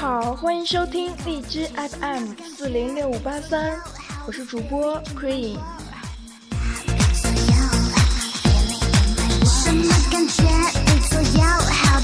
[0.00, 3.76] 好，欢迎收听荔枝 FM 四零六五八三，
[4.28, 5.58] 我是主播 Queen。
[9.44, 10.44] 什么感觉？
[10.86, 12.00] 你左右，How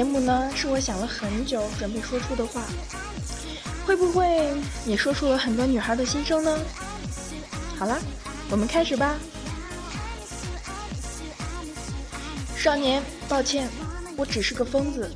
[0.00, 2.62] 节目呢，是我想了很久准备说出的话，
[3.84, 4.50] 会不会
[4.86, 6.58] 也说出了很多女孩的心声呢？
[7.78, 7.98] 好啦，
[8.50, 9.14] 我们开始吧。
[12.56, 13.68] 少年，抱歉，
[14.16, 15.14] 我只是个疯子。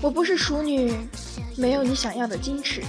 [0.00, 0.96] 我不是淑女，
[1.58, 2.82] 没有你想要的矜持。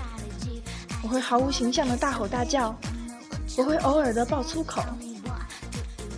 [1.01, 2.73] 我会毫无形象的大吼大叫，
[3.57, 4.81] 我会偶尔的爆粗口。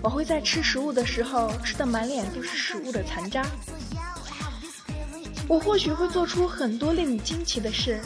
[0.06, 3.44] 我会在吃食物的时候吃的满脸都是食物的残渣。
[5.48, 8.00] 我或许会做出很多令你惊奇的事，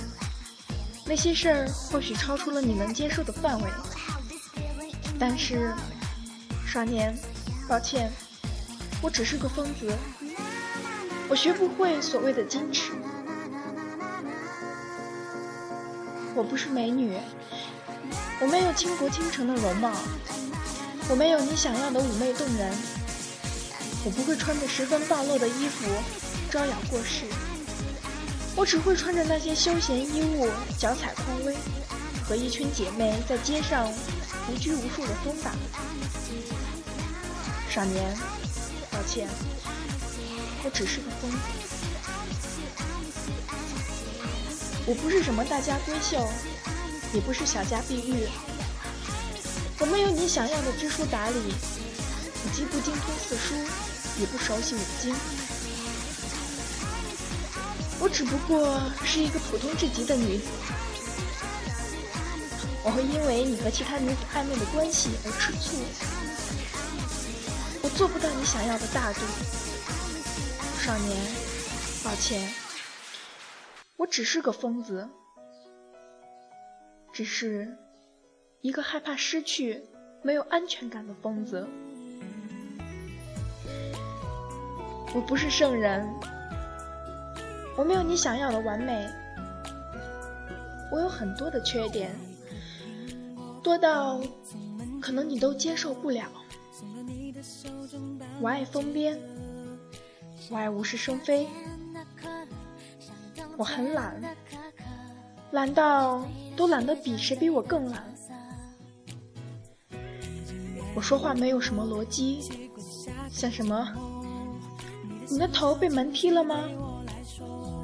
[1.06, 3.70] 那些事儿或许超出了你能接受的范围。
[5.20, 5.74] 但是，
[6.66, 7.14] 少年，
[7.68, 8.10] 抱歉，
[9.02, 9.94] 我只是个疯子，
[11.28, 12.94] 我学不会所谓的矜持。
[16.34, 17.18] 我不是美女，
[18.40, 19.92] 我没有倾国倾城的容貌。
[21.10, 22.72] 我没有你想要的妩媚动人，
[24.06, 25.90] 我不会穿着十分暴露的衣服
[26.52, 27.26] 招摇过市，
[28.56, 30.48] 我只会穿着那些休闲衣物
[30.78, 31.56] 脚踩匡威，
[32.28, 33.92] 和一群姐妹在街上
[34.52, 35.52] 无拘无束的疯打。
[37.72, 38.16] 少年，
[38.92, 39.28] 抱歉，
[40.64, 41.38] 我只是个疯子，
[44.86, 46.30] 我不是什么大家闺秀，
[47.14, 48.28] 也不是小家碧玉。
[49.82, 51.40] 我没有你想要的知书达理，
[52.44, 53.56] 我既不精通四书，
[54.20, 55.16] 也不熟悉五经，
[58.02, 60.44] 我只不过是一个普通至极的女子。
[62.84, 65.78] 我会因为你和其他女子暧昧的关系而吃醋，
[67.82, 69.22] 我做不到你想要的大度。
[70.82, 71.18] 少年，
[72.04, 72.52] 抱歉，
[73.96, 75.08] 我只是个疯子，
[77.14, 77.78] 只是。
[78.62, 79.82] 一个害怕失去、
[80.22, 81.66] 没有安全感的疯子。
[85.16, 86.06] 我不是圣人，
[87.78, 89.08] 我没有你想要的完美，
[90.92, 92.12] 我有很多的缺点，
[93.64, 94.20] 多到
[95.02, 96.26] 可能你都接受不了。
[98.42, 99.18] 我爱疯癫，
[100.52, 101.48] 我爱无事生非，
[103.56, 104.22] 我很懒，
[105.52, 106.26] 懒到
[106.58, 108.04] 都懒得比谁比我更懒。
[111.00, 112.70] 我说话没有什么逻辑，
[113.32, 113.88] 像什么？
[115.30, 116.66] 你的头被门踢了吗？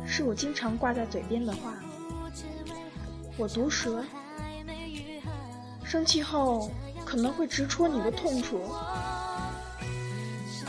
[0.06, 1.76] 是我经常挂在嘴边的话。
[3.38, 4.04] 我毒舌，
[5.82, 6.70] 生气后
[7.06, 8.60] 可能会直戳你的痛处。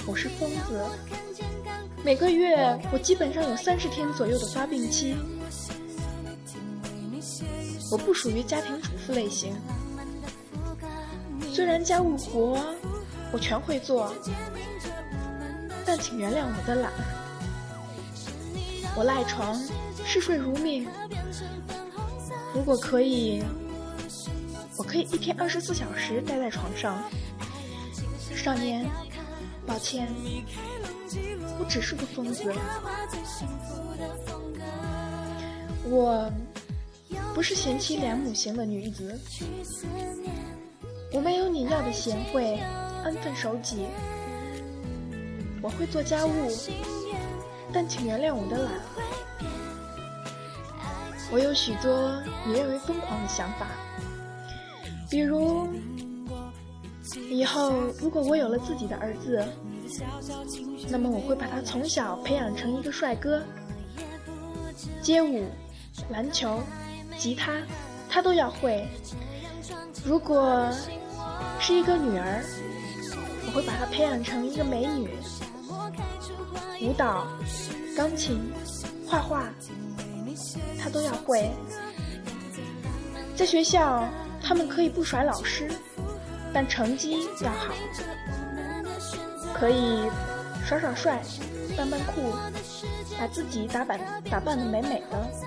[0.06, 0.86] 我是疯子，
[2.04, 2.56] 每个月
[2.92, 5.16] 我基本上有三十天左右的发病期。
[7.90, 9.52] 我不属于家庭主妇类型。
[11.56, 12.62] 虽然家务活
[13.32, 14.14] 我全会做，
[15.86, 16.92] 但请原谅我的懒。
[18.94, 19.58] 我赖床，
[20.04, 20.86] 嗜睡如命。
[22.52, 23.42] 如果可以，
[24.76, 27.02] 我可以一天二十四小时待在床上。
[28.34, 28.86] 少年，
[29.66, 30.06] 抱歉，
[31.58, 32.52] 我只是个疯子。
[35.88, 36.30] 我
[37.34, 39.18] 不是贤妻良母型的女子。
[41.12, 42.58] 我没有你要的贤惠、
[43.04, 43.86] 安分守己。
[45.62, 46.50] 我会做家务，
[47.72, 48.72] 但请原谅我的懒。
[51.32, 52.12] 我有许多
[52.46, 53.66] 你认为疯狂的想法，
[55.10, 55.68] 比如
[57.30, 59.44] 以后如果我有了自己的儿子，
[60.88, 63.42] 那么我会把他从小培养成一个帅哥，
[65.02, 65.46] 街舞、
[66.10, 66.60] 篮球、
[67.16, 67.60] 吉他，
[68.08, 68.86] 他都要会。
[70.04, 70.70] 如果
[71.58, 72.44] 是一个女儿，
[73.46, 75.10] 我会把她培养成一个美女。
[76.80, 77.26] 舞蹈、
[77.96, 78.52] 钢琴、
[79.06, 79.44] 画画，
[80.78, 81.50] 她都要会。
[83.34, 84.08] 在学校，
[84.42, 85.70] 他们可以不甩老师，
[86.52, 87.74] 但成绩要好。
[89.54, 90.02] 可以
[90.66, 91.22] 耍耍帅，
[91.76, 92.34] 扮扮酷，
[93.18, 93.98] 把自己打扮
[94.30, 95.45] 打扮的美美的。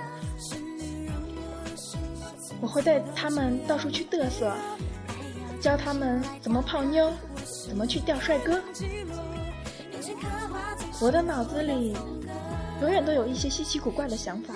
[2.62, 4.54] 我会带他们到处去嘚瑟。
[5.62, 7.12] 教他们怎么泡妞，
[7.68, 8.62] 怎么去钓帅哥。
[11.02, 11.96] 我的脑子里
[12.82, 14.54] 永远都有一些稀奇古怪的想法。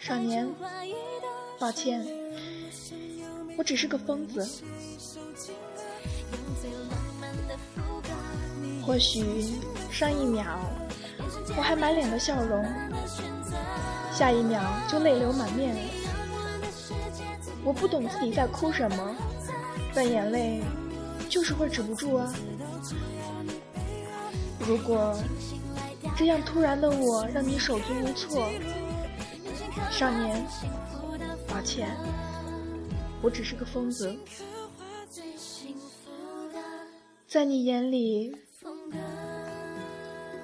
[0.00, 0.48] 少年，
[1.58, 2.06] 抱歉，
[3.58, 4.62] 我只是个疯子。
[8.86, 9.52] 或许
[9.90, 10.44] 上一秒
[11.56, 12.64] 我还满脸的笑容，
[14.16, 15.76] 下一秒就泪流满面。
[17.62, 19.14] 我不懂自己在哭什么，
[19.94, 20.62] 但眼泪
[21.28, 22.32] 就是会止不住啊。
[24.66, 25.14] 如果
[26.16, 28.48] 这样突然的我让你手足无措，
[29.90, 30.42] 少年，
[31.46, 31.94] 抱歉，
[33.20, 34.16] 我只是个疯子。
[37.28, 38.34] 在你眼里，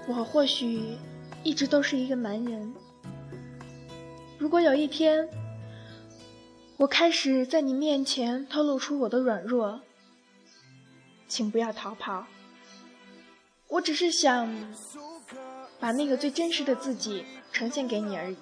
[0.06, 0.98] 我或许
[1.42, 2.74] 一直都是一个男人。
[4.52, 5.26] 如果有一天，
[6.76, 9.80] 我开始在你面前透露出我的软弱，
[11.26, 12.26] 请不要逃跑。
[13.68, 14.54] 我只是想
[15.80, 18.36] 把那个最真实的自己呈现给你而已。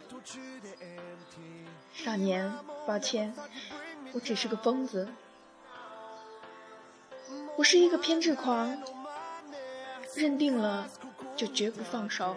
[1.95, 2.53] 少年，
[2.85, 3.33] 抱歉，
[4.13, 5.09] 我只是个疯子。
[7.55, 8.77] 我是一个偏执狂，
[10.17, 10.91] 认定了
[11.37, 12.35] 就绝不放手，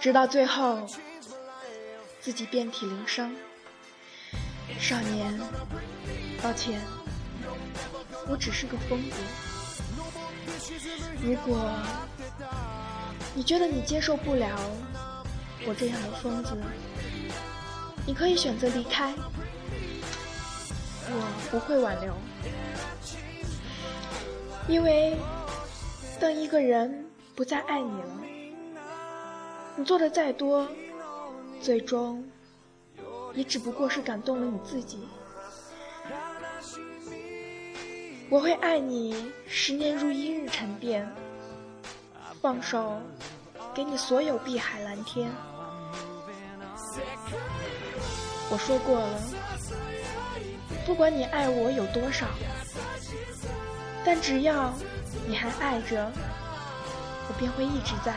[0.00, 0.84] 直到最后
[2.22, 3.34] 自己遍体鳞伤。
[4.78, 5.36] 少年，
[6.40, 6.80] 抱歉，
[8.28, 9.16] 我只是个疯子。
[11.20, 11.68] 如果
[13.34, 14.48] 你觉得你接受不了
[15.66, 16.56] 我这样的疯子，
[18.06, 19.12] 你可以选择离开，
[21.08, 22.14] 我不会挽留。
[24.68, 25.16] 因为，
[26.20, 27.04] 当一个人
[27.34, 28.08] 不再爱你了，
[29.74, 30.68] 你做的再多，
[31.62, 32.24] 最终
[33.34, 35.06] 也只不过是感动了你自己。
[38.28, 41.08] 我会爱你十年如一日沉淀，
[42.40, 43.00] 放手
[43.72, 45.30] 给你所有碧海蓝天。
[48.50, 49.20] 我说过了，
[50.84, 52.26] 不管你爱我有多少。
[54.04, 54.74] 但只要
[55.28, 56.10] 你还爱着，
[57.28, 58.16] 我便会一直在。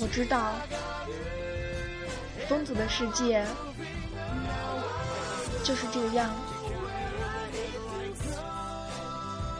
[0.00, 0.54] 我知道，
[2.48, 3.44] 疯子的世界
[5.62, 6.30] 就是这样。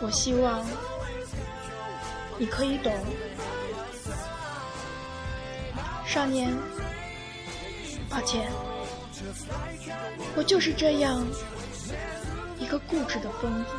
[0.01, 0.65] 我希望
[2.39, 2.91] 你可以懂，
[6.07, 6.51] 少年，
[8.09, 8.51] 抱歉。
[10.35, 11.23] 我就是这样
[12.59, 13.71] 一个固执的疯子。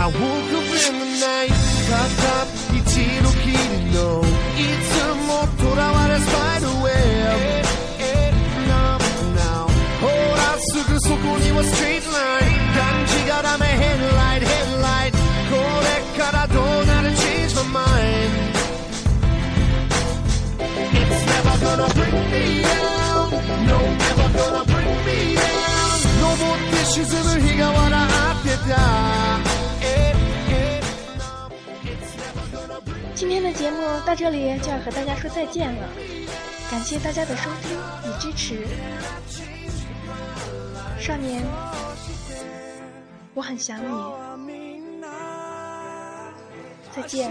[0.00, 1.50] I woke up in the night
[1.90, 2.78] たった一
[3.20, 3.58] 度きり
[3.92, 4.22] の
[4.54, 4.94] いつ
[5.26, 7.66] も囚われ Spider Web
[8.68, 8.98] Now,
[9.34, 9.66] now
[10.00, 15.12] ほらすぐそこには straight Line 段違がダメ Headlight, Headlight
[15.50, 18.38] これからどうなる Change my mind
[20.94, 23.30] It's never gonna bring me down.
[23.66, 25.58] No, never gonna bring me down.
[26.20, 27.57] 登って沈む日
[33.28, 35.86] 今天的节目到这里就要和大家说再见了，
[36.70, 38.66] 感谢大家的收听与支持。
[40.98, 41.42] 少年，
[43.34, 43.84] 我很想你。
[46.90, 47.30] 再见。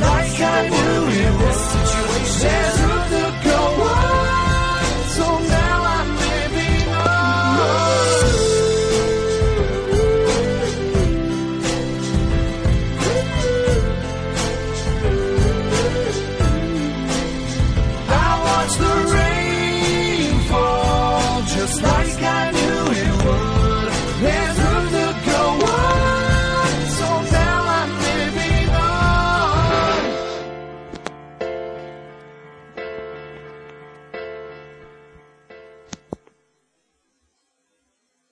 [0.00, 1.47] like I do it.